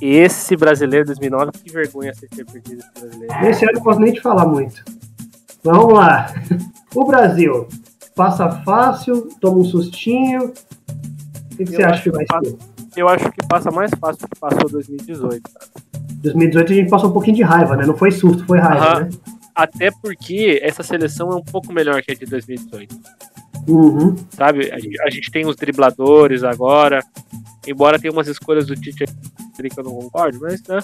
[0.00, 3.46] Esse brasileiro 2009, que vergonha você ter perdido esse brasileiro.
[3.46, 4.82] Esse ano eu não posso nem te falar muito.
[5.62, 6.32] Vamos lá.
[6.94, 7.68] O Brasil
[8.16, 10.46] passa fácil, toma um sustinho.
[10.46, 12.56] O que, que você acha que vai ser?
[12.96, 15.42] Eu acho que passa mais fácil que passou 2018.
[15.42, 15.66] Cara.
[16.22, 17.86] 2018 a gente passou um pouquinho de raiva, né?
[17.86, 19.10] Não foi susto, foi raiva, né?
[19.54, 22.96] Até porque essa seleção é um pouco melhor que a de 2018.
[23.68, 24.16] Uhum.
[24.30, 24.70] Sabe?
[24.72, 27.04] A gente, a gente, tem os dribladores agora,
[27.66, 29.04] embora tenha umas escolhas do Tite
[29.68, 30.78] que eu não concordo, mas né,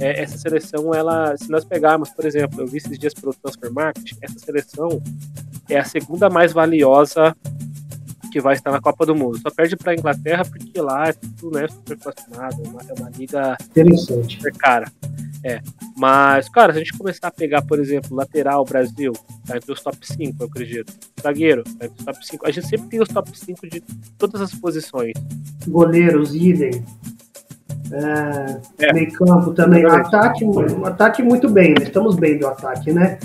[0.00, 3.70] é, essa seleção, ela, se nós pegarmos, por exemplo, eu vi esses dias pelo Transfer
[3.70, 5.02] Market, essa seleção
[5.68, 7.36] é a segunda mais valiosa
[8.32, 9.38] que vai estar na Copa do Mundo.
[9.38, 13.58] Só perde para a Inglaterra porque lá é tudo né, super fascinado, é uma liga
[13.70, 14.36] Interessante.
[14.36, 14.90] super cara.
[15.44, 15.60] É.
[15.96, 19.12] Mas, cara, se a gente começar a pegar, por exemplo, lateral Brasil,
[19.46, 20.92] tá entre os top 5, eu acredito.
[21.20, 22.46] Zagueiro, tá os top 5.
[22.46, 23.82] A gente sempre tem os top 5 de
[24.16, 25.12] todas as posições.
[25.68, 26.84] Goleiros, idem.
[27.90, 28.92] É, é.
[28.94, 29.84] Meio campo também.
[29.84, 30.44] Ataque,
[30.84, 31.82] ataque muito bem, né?
[31.82, 33.18] estamos bem do ataque, né?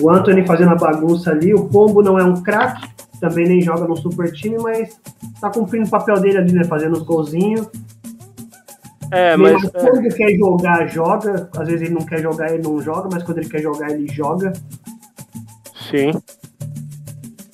[0.00, 2.86] O Anthony fazendo a bagunça ali, o Pombo não é um craque,
[3.20, 4.98] também nem joga no super time, mas
[5.40, 6.64] tá cumprindo o papel dele ali, né?
[6.64, 7.68] Fazendo os golzinhos.
[9.10, 9.64] É, mas.
[9.64, 9.68] É.
[9.68, 11.48] quando ele quer jogar, joga.
[11.56, 14.08] Às vezes ele não quer jogar, ele não joga, mas quando ele quer jogar, ele
[14.08, 14.52] joga.
[15.90, 16.12] Sim.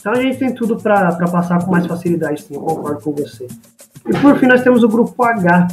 [0.00, 3.46] Então a gente tem tudo para passar com mais facilidade, sim, eu concordo com você.
[4.04, 5.68] E por fim, nós temos o grupo H.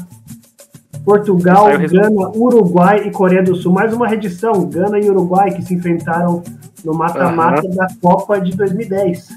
[1.03, 3.73] Portugal, Gana, Uruguai e Coreia do Sul.
[3.73, 6.43] Mais uma redição, Gana e Uruguai, que se enfrentaram
[6.85, 7.75] no mata-mata uhum.
[7.75, 9.29] da Copa de 2010.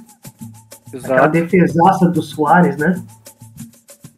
[0.93, 1.13] Exato.
[1.13, 3.03] Aquela defesaça do Soares, né?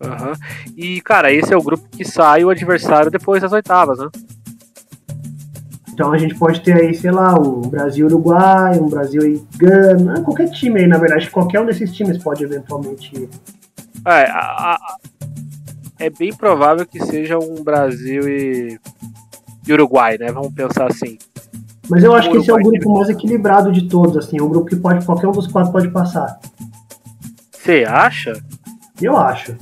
[0.03, 0.33] Uhum.
[0.77, 4.09] E, cara, esse é o grupo que sai o adversário depois das oitavas, né?
[5.93, 10.51] Então a gente pode ter aí, sei lá, um Brasil-Uruguai, um Brasil e Gana, qualquer
[10.51, 13.29] time aí, na verdade, qualquer um desses times pode eventualmente ir.
[14.05, 14.97] É, a, a,
[16.01, 18.79] é bem provável que seja um Brasil e,
[19.67, 20.33] e Uruguai, né?
[20.33, 21.17] Vamos pensar assim.
[21.89, 24.49] Mas eu acho que esse é o grupo mais equilibrado de todos, assim, é um
[24.49, 26.39] grupo que pode, qualquer um dos quatro pode passar.
[27.53, 28.33] Você acha?
[29.01, 29.57] Eu acho.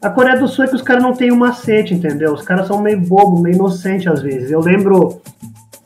[0.00, 2.34] A Coreia do Sul é que os caras não têm um macete, entendeu?
[2.34, 4.50] Os caras são meio bobo, meio inocente às vezes.
[4.50, 5.22] Eu lembro,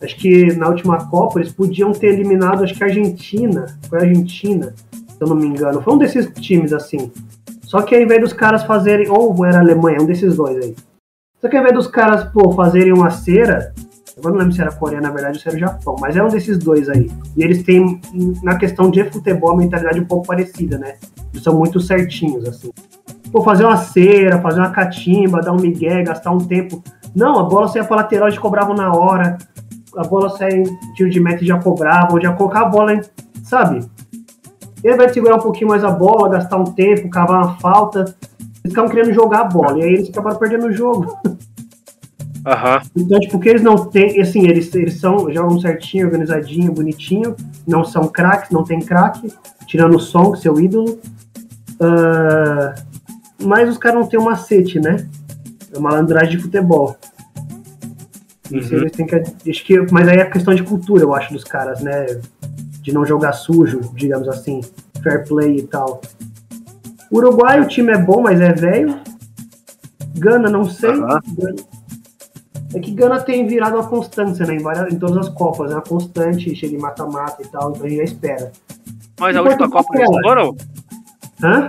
[0.02, 3.66] acho que na última Copa eles podiam ter eliminado, acho que a Argentina.
[3.88, 5.80] Foi a Argentina, se eu não me engano.
[5.82, 7.12] Foi um desses times assim.
[7.62, 10.74] Só que ao invés dos caras fazerem, ou era a Alemanha, um desses dois aí.
[11.40, 13.72] Só que ao invés dos caras, pô, fazerem uma cera,
[14.22, 16.22] eu não lembro se era Coreia, na verdade, ou se era o Japão, mas é
[16.22, 17.10] um desses dois aí.
[17.36, 18.00] E eles têm,
[18.42, 20.94] na questão de futebol, a mentalidade um pouco parecida, né?
[21.32, 22.70] Eles são muito certinhos, assim
[23.30, 26.82] pô, fazer uma cera, fazer uma catimba, dar um migué, gastar um tempo.
[27.14, 29.38] Não, a bola saía para lateral, eles cobravam na hora.
[29.96, 33.00] A bola saía em tiro de meta e já cobravam, já colocar a bola,
[33.42, 33.80] sabe?
[34.82, 38.00] Ele vai segurar um pouquinho mais a bola, gastar um tempo, cavar uma falta.
[38.00, 41.18] Eles ficavam querendo jogar a bola, e aí eles acabaram perdendo o jogo.
[42.48, 42.80] Uhum.
[42.96, 47.84] Então, tipo, porque eles não têm, assim, eles, eles são, jogam certinho, organizadinho, bonitinho, não
[47.84, 49.30] são craques, não tem craque,
[49.66, 50.98] tirando o som, seu ídolo.
[51.74, 52.72] Uh,
[53.44, 55.06] mas os caras não têm um macete, né?
[55.74, 56.96] É malandragem de futebol.
[58.50, 58.60] Uhum.
[58.60, 59.16] eles têm que,
[59.50, 59.92] acho que.
[59.92, 62.06] Mas aí é questão de cultura, eu acho, dos caras, né?
[62.80, 64.62] De não jogar sujo, digamos assim,
[65.02, 66.00] fair play e tal.
[67.12, 68.98] Uruguai, o time é bom, mas é velho.
[70.16, 70.90] Gana, não sei.
[70.90, 71.54] Uhum.
[72.74, 74.54] É que Gana tem virado uma constância, né?
[74.54, 77.86] Em, várias, em todas as Copas, é uma constante, chega em mata-mata e tal, então
[77.86, 78.52] a gente já espera.
[79.18, 80.56] Mas e a última Copa eles foram?
[81.42, 81.68] Hã?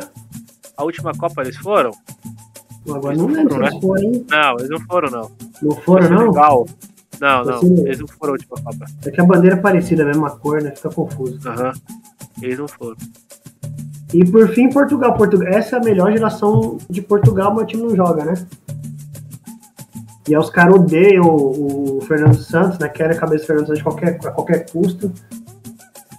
[0.75, 1.91] A última Copa eles foram?
[2.89, 3.81] Agora não lembro se eles né?
[3.81, 4.25] foram, hein?
[4.29, 5.31] Não, eles não foram, não.
[5.61, 6.27] Não foram, não?
[6.27, 6.67] Legal.
[7.19, 8.85] Não, não, eles não foram a última Copa.
[9.05, 10.73] É que a bandeira é parecida, a mesma cor, né?
[10.75, 11.39] Fica confuso.
[11.47, 12.43] Aham, uhum.
[12.43, 12.97] eles não foram.
[14.13, 15.13] E por fim, Portugal.
[15.15, 15.47] Portugal.
[15.47, 18.33] Essa é a melhor geração de Portugal, meu time não joga, né?
[20.29, 22.87] E aí os caras odeiam o, o, Fernando Santos, né?
[22.87, 25.11] Querem a cabeça do Fernando Santos a qualquer, a qualquer custo.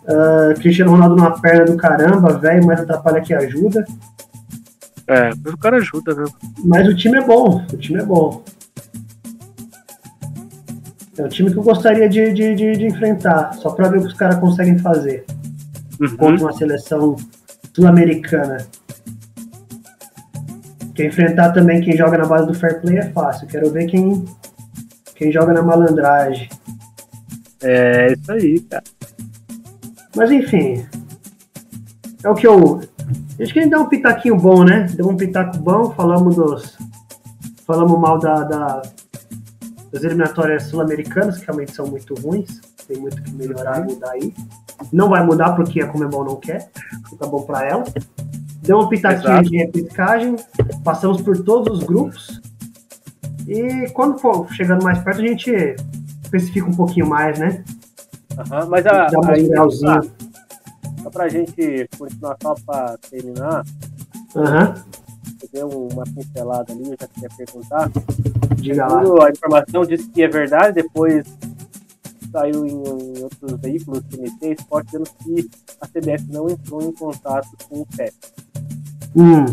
[0.03, 3.85] Uh, Cristiano Ronaldo numa perna do caramba, velho, mas atrapalha que ajuda.
[5.07, 6.25] É, mas o cara ajuda, né?
[6.65, 8.43] Mas o time é bom, o time é bom.
[11.17, 14.01] É o time que eu gostaria de, de, de, de enfrentar, só pra ver o
[14.01, 15.25] que os caras conseguem fazer
[16.01, 16.17] uhum.
[16.17, 17.15] contra uma seleção
[17.73, 18.67] sul-americana.
[21.01, 23.47] Quer enfrentar também quem joga na base do fair play é fácil.
[23.47, 24.23] Quero ver quem,
[25.15, 26.47] quem joga na malandragem.
[27.63, 28.85] É isso aí, cara.
[30.15, 30.85] Mas enfim.
[32.23, 32.81] É o que eu.
[33.41, 34.89] Acho que a gente deu um pitaquinho bom, né?
[34.95, 36.77] Deu um pitaco bom, falamos dos.
[37.67, 38.83] Falamos mal da, da
[39.91, 42.61] das eliminatórias sul-americanas, que realmente são muito ruins.
[42.87, 44.35] Tem muito que melhorar e mudar aí.
[44.93, 46.71] Não vai mudar porque a Comebol não quer.
[47.19, 47.85] Tá bom para ela.
[48.63, 49.51] Deu um pitaquinho Exato.
[49.51, 50.37] de replicagem.
[50.85, 52.41] Passamos por todos os grupos.
[53.47, 55.51] E quando for chegando mais perto, a gente
[56.23, 57.65] especifica um pouquinho mais, né?
[58.39, 59.21] Uhum, mas a, Dá só,
[61.11, 63.65] pra gente continuar só pra terminar.
[64.37, 64.69] Aham.
[64.69, 65.01] Uhum.
[65.53, 67.91] Deu uma pincelada ali, eu já queria perguntar.
[68.57, 69.27] Diga lá.
[69.27, 71.27] A informação disse que é verdade, depois
[72.31, 77.49] saiu em, em outros veículos, TNT, Sport, dizendo que a CBF não entrou em contato
[77.69, 78.15] com o PEP.
[79.17, 79.45] Hum.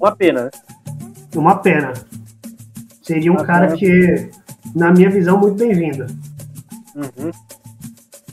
[0.00, 0.50] Uma pena, né?
[1.34, 1.92] Uma pena.
[3.02, 3.78] Seria um Uma cara pena.
[3.78, 4.30] que,
[4.74, 6.06] na minha visão, muito bem-vindo.
[6.94, 7.30] Uhum.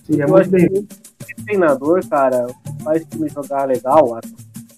[0.06, 0.88] Seria Eu muito bem-vindo.
[1.46, 2.48] treinador, cara,
[2.84, 4.20] faz o time jogar legal,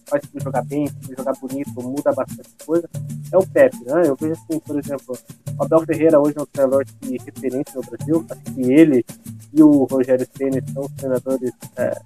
[0.07, 2.89] faz o time jogar bem, time jogar bonito, muda bastante coisa,
[3.31, 4.03] é o Pepe, né?
[4.05, 5.17] Eu vejo assim, por exemplo,
[5.57, 9.05] o Abel Ferreira hoje é um treinador de referência no Brasil, acho que ele
[9.53, 12.01] e o Rogério Ceni são os treinadores é,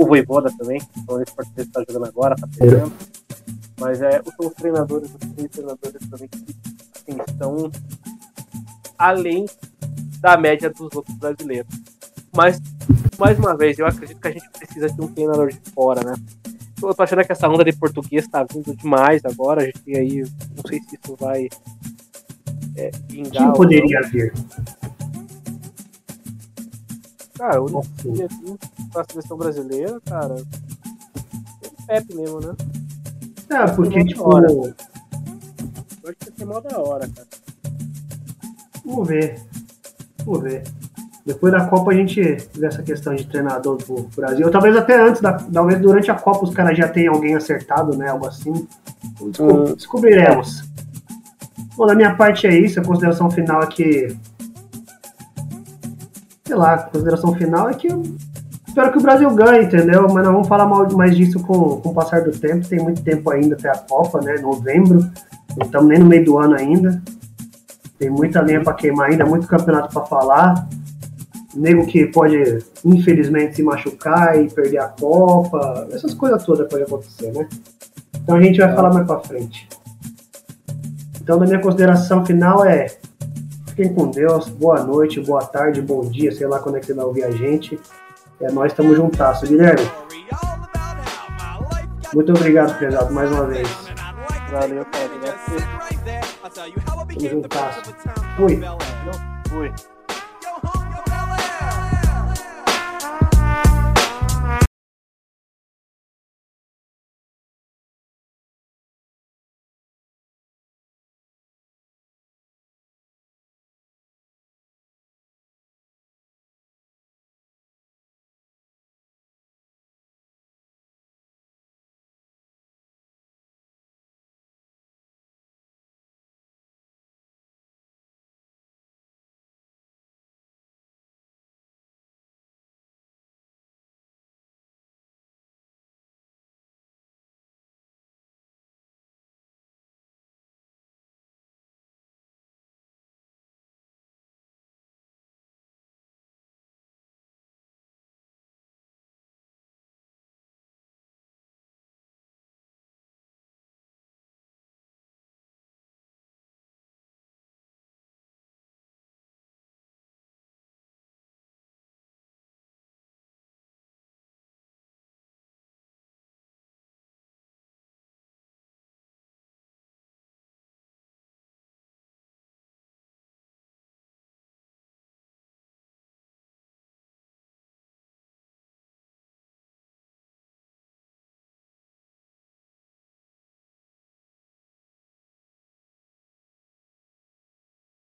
[0.00, 2.92] o Voivoda também, então esse partido está jogando agora, está perdendo.
[3.78, 6.56] Mas é, são os treinadores, os três treinadores também que
[6.96, 7.70] assim, estão
[8.98, 9.46] além
[10.20, 11.74] da média dos outros brasileiros.
[12.34, 12.60] Mas,
[13.18, 16.14] mais uma vez, eu acredito que a gente precisa de um treinador de fora, né?
[16.82, 19.62] Eu tô achando que essa onda de português tá vindo demais agora.
[19.62, 20.22] A gente tem aí,
[20.56, 21.48] não sei se isso vai
[22.76, 23.32] é, vingar.
[23.32, 24.32] Quem poderia vir?
[27.36, 28.58] Cara, o único que assim,
[28.92, 32.54] pra seleção brasileira, cara, é Pepe mesmo, né?
[33.50, 34.22] É, porque, tipo.
[34.22, 34.46] Hora.
[34.52, 34.62] Eu
[36.04, 37.26] acho que vai ser mó da hora, cara.
[38.84, 39.40] Vamos ver.
[40.24, 40.62] Vamos ver.
[41.26, 42.20] Depois da Copa a gente
[42.54, 44.46] vê essa questão de treinador pro Brasil.
[44.46, 47.96] Ou talvez até antes, da, talvez durante a Copa os caras já tenham alguém acertado,
[47.96, 48.08] né?
[48.08, 48.66] Algo assim.
[49.20, 49.74] Descob hum.
[49.74, 50.62] Descobriremos.
[51.76, 52.80] Bom, da minha parte é isso.
[52.80, 54.16] A consideração final é que.
[56.44, 58.02] Sei lá, a consideração final é que eu
[58.70, 60.06] espero que o Brasil ganhe, entendeu?
[60.12, 62.66] Mas não vamos falar mais disso com, com o passar do tempo.
[62.66, 64.36] Tem muito tempo ainda até a Copa, né?
[64.40, 65.00] Novembro.
[65.56, 67.02] Não estamos nem no meio do ano ainda.
[67.98, 70.68] Tem muita lenha para queimar ainda, muito campeonato para falar
[71.54, 77.32] nego que pode, infelizmente, se machucar e perder a Copa, essas coisas todas podem acontecer,
[77.32, 77.48] né?
[78.22, 79.68] Então a gente vai falar mais para frente.
[81.20, 82.86] Então, na minha consideração final é
[83.66, 86.94] fiquem com Deus, boa noite, boa tarde, bom dia, sei lá quando é que você
[86.94, 87.78] vai ouvir a gente.
[88.40, 89.90] É, nós estamos juntasso, Guilherme.
[92.14, 93.68] Muito obrigado, prezado, mais uma vez.
[94.50, 95.10] Valeu, cara.
[97.14, 97.94] Tamo juntasso.
[98.36, 98.60] Fui.
[99.48, 99.72] Fui.